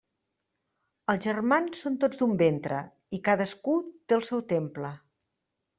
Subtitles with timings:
[1.13, 2.81] Els germans són tots d'un ventre,
[3.19, 4.95] i cadascú té el seu temple.